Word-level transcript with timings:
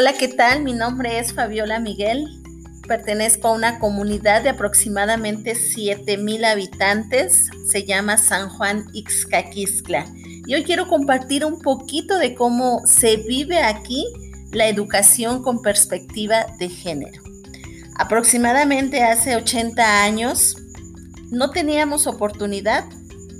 Hola, 0.00 0.12
¿qué 0.12 0.28
tal? 0.28 0.62
Mi 0.62 0.74
nombre 0.74 1.18
es 1.18 1.32
Fabiola 1.32 1.80
Miguel. 1.80 2.28
Pertenezco 2.86 3.48
a 3.48 3.52
una 3.54 3.80
comunidad 3.80 4.44
de 4.44 4.50
aproximadamente 4.50 5.56
7,000 5.56 6.44
habitantes. 6.44 7.50
Se 7.68 7.82
llama 7.82 8.16
San 8.16 8.48
Juan 8.48 8.86
Ixcaquiscla. 8.92 10.06
Y 10.46 10.54
hoy 10.54 10.62
quiero 10.62 10.86
compartir 10.86 11.44
un 11.44 11.60
poquito 11.62 12.16
de 12.16 12.36
cómo 12.36 12.80
se 12.86 13.16
vive 13.16 13.58
aquí 13.58 14.06
la 14.52 14.68
educación 14.68 15.42
con 15.42 15.62
perspectiva 15.62 16.46
de 16.60 16.68
género. 16.68 17.20
Aproximadamente 17.96 19.02
hace 19.02 19.34
80 19.34 20.04
años 20.04 20.58
no 21.32 21.50
teníamos 21.50 22.06
oportunidad, 22.06 22.84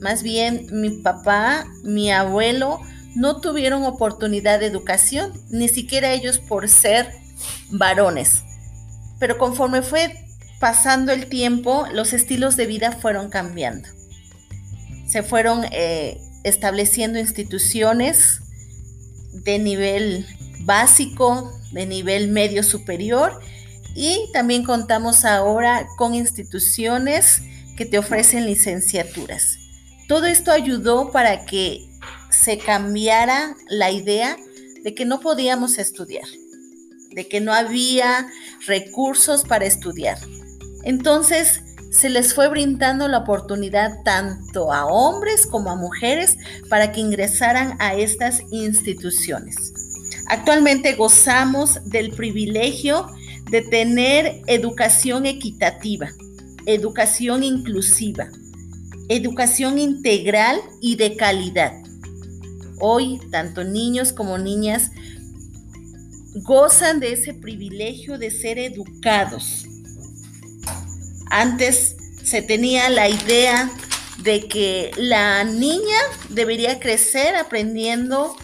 más 0.00 0.24
bien 0.24 0.66
mi 0.72 0.90
papá, 0.90 1.68
mi 1.84 2.10
abuelo, 2.10 2.80
no 3.18 3.40
tuvieron 3.40 3.82
oportunidad 3.82 4.60
de 4.60 4.66
educación, 4.66 5.32
ni 5.50 5.68
siquiera 5.68 6.12
ellos 6.12 6.38
por 6.38 6.68
ser 6.68 7.12
varones. 7.68 8.44
Pero 9.18 9.38
conforme 9.38 9.82
fue 9.82 10.14
pasando 10.60 11.10
el 11.10 11.26
tiempo, 11.26 11.86
los 11.92 12.12
estilos 12.12 12.56
de 12.56 12.66
vida 12.66 12.92
fueron 12.92 13.28
cambiando. 13.28 13.88
Se 15.08 15.24
fueron 15.24 15.64
eh, 15.72 16.20
estableciendo 16.44 17.18
instituciones 17.18 18.40
de 19.32 19.58
nivel 19.58 20.24
básico, 20.60 21.52
de 21.72 21.86
nivel 21.86 22.28
medio 22.28 22.62
superior 22.62 23.40
y 23.96 24.30
también 24.32 24.62
contamos 24.62 25.24
ahora 25.24 25.88
con 25.96 26.14
instituciones 26.14 27.42
que 27.76 27.84
te 27.84 27.98
ofrecen 27.98 28.46
licenciaturas. 28.46 29.58
Todo 30.06 30.26
esto 30.26 30.52
ayudó 30.52 31.10
para 31.10 31.44
que 31.46 31.88
se 32.30 32.58
cambiara 32.58 33.56
la 33.68 33.90
idea 33.90 34.36
de 34.82 34.94
que 34.94 35.04
no 35.04 35.20
podíamos 35.20 35.78
estudiar, 35.78 36.26
de 37.10 37.28
que 37.28 37.40
no 37.40 37.52
había 37.52 38.28
recursos 38.66 39.44
para 39.44 39.66
estudiar. 39.66 40.18
Entonces 40.84 41.62
se 41.90 42.10
les 42.10 42.34
fue 42.34 42.48
brindando 42.48 43.08
la 43.08 43.18
oportunidad 43.18 44.02
tanto 44.04 44.72
a 44.72 44.86
hombres 44.86 45.46
como 45.46 45.70
a 45.70 45.76
mujeres 45.76 46.36
para 46.68 46.92
que 46.92 47.00
ingresaran 47.00 47.76
a 47.80 47.94
estas 47.94 48.42
instituciones. 48.50 49.56
Actualmente 50.28 50.94
gozamos 50.94 51.78
del 51.86 52.10
privilegio 52.10 53.06
de 53.50 53.62
tener 53.62 54.42
educación 54.46 55.24
equitativa, 55.24 56.10
educación 56.66 57.42
inclusiva, 57.42 58.28
educación 59.08 59.78
integral 59.78 60.60
y 60.82 60.96
de 60.96 61.16
calidad. 61.16 61.72
Hoy, 62.80 63.20
tanto 63.30 63.64
niños 63.64 64.12
como 64.12 64.38
niñas 64.38 64.90
gozan 66.34 67.00
de 67.00 67.12
ese 67.12 67.34
privilegio 67.34 68.18
de 68.18 68.30
ser 68.30 68.58
educados. 68.58 69.66
Antes 71.30 71.96
se 72.22 72.42
tenía 72.42 72.88
la 72.90 73.08
idea 73.08 73.70
de 74.22 74.46
que 74.48 74.90
la 74.96 75.44
niña 75.44 75.98
debería 76.28 76.80
crecer 76.80 77.36
aprendiendo 77.36 78.36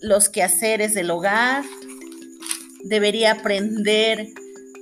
los 0.00 0.28
quehaceres 0.28 0.94
del 0.94 1.10
hogar, 1.10 1.64
debería 2.84 3.32
aprender 3.32 4.28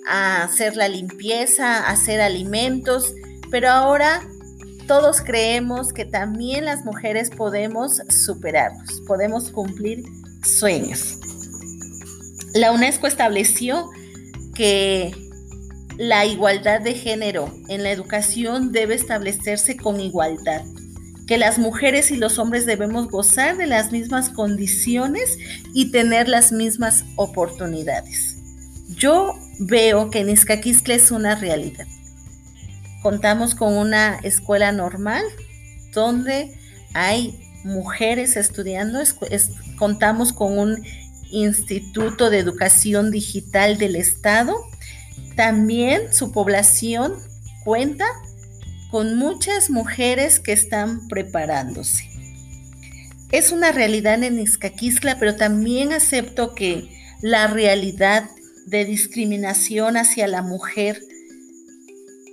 a 0.06 0.42
hacer 0.42 0.76
la 0.76 0.88
limpieza, 0.88 1.78
a 1.78 1.90
hacer 1.90 2.20
alimentos, 2.20 3.14
pero 3.50 3.70
ahora 3.70 4.22
todos 4.86 5.20
creemos 5.20 5.92
que 5.92 6.04
también 6.04 6.64
las 6.64 6.84
mujeres 6.84 7.30
podemos 7.30 8.00
superarlos, 8.08 9.02
podemos 9.06 9.50
cumplir 9.50 10.04
sueños. 10.42 11.18
La 12.54 12.72
UNESCO 12.72 13.06
estableció 13.06 13.88
que 14.54 15.14
la 15.98 16.24
igualdad 16.26 16.80
de 16.80 16.94
género 16.94 17.52
en 17.68 17.82
la 17.82 17.90
educación 17.90 18.72
debe 18.72 18.94
establecerse 18.94 19.76
con 19.76 20.00
igualdad, 20.00 20.62
que 21.26 21.38
las 21.38 21.58
mujeres 21.58 22.10
y 22.10 22.16
los 22.16 22.38
hombres 22.38 22.66
debemos 22.66 23.08
gozar 23.08 23.56
de 23.56 23.66
las 23.66 23.92
mismas 23.92 24.30
condiciones 24.30 25.38
y 25.74 25.90
tener 25.90 26.28
las 26.28 26.52
mismas 26.52 27.04
oportunidades. 27.16 28.36
Yo 28.88 29.34
veo 29.58 30.10
que 30.10 30.20
en 30.20 30.30
Izcaquistle 30.30 30.94
es 30.94 31.10
una 31.10 31.34
realidad. 31.34 31.86
Contamos 33.06 33.54
con 33.54 33.74
una 33.74 34.16
escuela 34.24 34.72
normal 34.72 35.22
donde 35.92 36.58
hay 36.92 37.38
mujeres 37.62 38.36
estudiando, 38.36 38.98
contamos 39.78 40.32
con 40.32 40.58
un 40.58 40.84
instituto 41.30 42.30
de 42.30 42.40
educación 42.40 43.12
digital 43.12 43.78
del 43.78 43.94
Estado. 43.94 44.56
También 45.36 46.12
su 46.12 46.32
población 46.32 47.14
cuenta 47.62 48.06
con 48.90 49.14
muchas 49.14 49.70
mujeres 49.70 50.40
que 50.40 50.50
están 50.52 51.06
preparándose. 51.06 52.10
Es 53.30 53.52
una 53.52 53.70
realidad 53.70 54.20
en 54.24 54.40
Izcaquisla, 54.40 55.20
pero 55.20 55.36
también 55.36 55.92
acepto 55.92 56.56
que 56.56 56.90
la 57.22 57.46
realidad 57.46 58.28
de 58.66 58.84
discriminación 58.84 59.96
hacia 59.96 60.26
la 60.26 60.42
mujer 60.42 61.00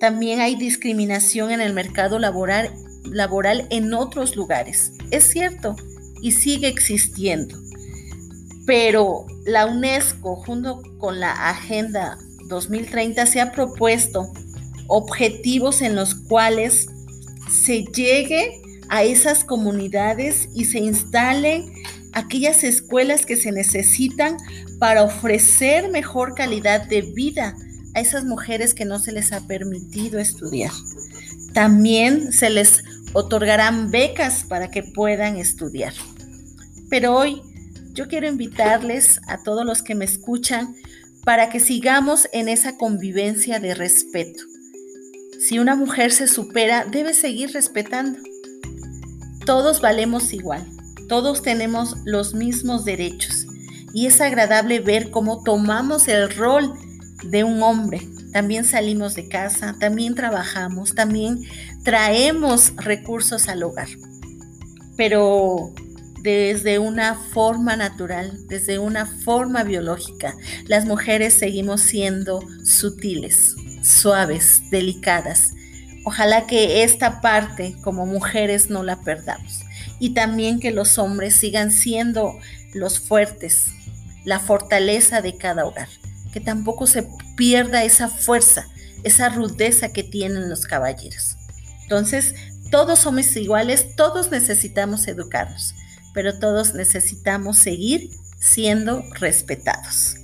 también 0.04 0.42
hay 0.42 0.56
discriminación 0.56 1.50
en 1.52 1.62
el 1.62 1.72
mercado 1.72 2.20
laboral, 2.20 2.74
laboral 3.06 3.68
en 3.70 3.94
otros 3.94 4.36
lugares. 4.36 4.92
Es 5.12 5.24
cierto 5.24 5.78
y 6.22 6.34
sigue 6.34 6.68
existiendo. 6.68 7.58
Pero 8.66 9.26
la 9.46 9.66
UNESCO, 9.66 10.36
junto 10.36 10.82
con 10.98 11.22
la 11.22 11.32
Agenda 11.32 12.18
2030, 12.50 13.26
se 13.28 13.40
ha 13.40 13.54
propuesto 13.54 14.28
objetivos 14.88 15.82
en 15.82 15.96
los 15.96 16.16
cuales 16.16 16.88
se 17.50 17.86
llegue 17.86 18.62
a 18.90 19.04
esas 19.04 19.46
comunidades 19.46 20.50
y 20.54 20.66
se 20.66 20.80
instalen 20.80 21.72
aquellas 22.12 22.66
escuelas 22.66 23.26
que 23.26 23.38
se 23.38 23.54
necesitan 23.54 24.36
para 24.80 25.04
ofrecer 25.04 25.90
mejor 25.92 26.36
calidad 26.36 26.90
de 26.90 27.04
vida 27.04 27.56
a 27.94 28.00
esas 28.00 28.26
mujeres 28.26 28.74
que 28.74 28.86
no 28.86 29.00
se 29.00 29.12
les 29.12 29.32
ha 29.32 29.42
permitido 29.48 30.20
estudiar. 30.20 30.72
También 31.54 32.32
se 32.34 32.50
les 32.50 32.84
otorgarán 33.14 33.92
becas 33.92 34.44
para 34.44 34.72
que 34.72 34.84
puedan 34.84 35.38
estudiar. 35.38 35.94
Pero 36.90 37.16
hoy 37.16 37.42
yo 37.94 38.08
quiero 38.08 38.28
invitarles 38.28 39.22
a 39.28 39.44
todos 39.44 39.66
los 39.66 39.82
que 39.84 39.96
me 39.96 40.06
escuchan 40.06 40.76
para 41.24 41.50
que 41.50 41.60
sigamos 41.60 42.28
en 42.34 42.50
esa 42.50 42.78
convivencia 42.78 43.60
de 43.60 43.76
respeto. 43.76 44.44
Si 45.40 45.60
una 45.60 45.76
mujer 45.76 46.12
se 46.12 46.28
supera, 46.28 46.86
debe 46.86 47.14
seguir 47.14 47.52
respetando. 47.52 48.20
Todos 49.46 49.82
valemos 49.82 50.34
igual, 50.34 50.66
todos 51.08 51.42
tenemos 51.42 51.98
los 52.06 52.34
mismos 52.34 52.86
derechos 52.86 53.46
y 53.94 54.08
es 54.08 54.22
agradable 54.22 54.80
ver 54.80 55.12
cómo 55.12 55.44
tomamos 55.44 56.08
el 56.08 56.30
rol 56.34 56.74
de 57.24 57.44
un 57.44 57.62
hombre. 57.64 58.02
También 58.32 58.66
salimos 58.66 59.16
de 59.16 59.28
casa, 59.28 59.76
también 59.80 60.16
trabajamos, 60.16 60.96
también 60.96 61.42
traemos 61.84 62.74
recursos 62.78 63.48
al 63.48 63.64
hogar. 63.64 63.88
Pero 64.98 65.74
desde 66.22 66.80
una 66.80 67.16
forma 67.16 67.76
natural, 67.76 68.48
desde 68.48 68.80
una 68.80 69.06
forma 69.06 69.64
biológica, 69.64 70.36
las 70.66 70.86
mujeres 70.86 71.34
seguimos 71.34 71.82
siendo 71.82 72.42
sutiles, 72.64 73.56
suaves, 73.82 74.62
delicadas. 74.72 75.54
Ojalá 76.06 76.48
que 76.48 76.84
esta 76.84 77.22
parte 77.22 77.76
como 77.84 78.06
mujeres 78.06 78.70
no 78.70 78.84
la 78.84 79.02
perdamos. 79.02 79.62
Y 80.00 80.14
también 80.14 80.60
que 80.60 80.72
los 80.72 80.98
hombres 80.98 81.36
sigan 81.36 81.72
siendo 81.72 82.34
los 82.74 83.00
fuertes, 83.00 83.68
la 84.26 84.40
fortaleza 84.40 85.22
de 85.22 85.38
cada 85.38 85.66
hogar 85.66 85.88
que 86.34 86.42
tampoco 86.42 86.88
se 86.88 87.08
pierda 87.38 87.84
esa 87.84 88.10
fuerza, 88.10 88.68
esa 89.04 89.30
rudeza 89.30 89.94
que 89.94 90.04
tienen 90.04 90.50
los 90.50 90.66
caballeros. 90.66 91.38
Entonces, 91.84 92.34
todos 92.72 93.00
somos 93.00 93.36
iguales, 93.36 93.96
todos 93.96 94.32
necesitamos 94.32 95.08
educarnos, 95.08 95.76
pero 96.14 96.40
todos 96.40 96.74
necesitamos 96.74 97.58
seguir 97.60 98.10
siendo 98.40 99.04
respetados. 99.20 100.16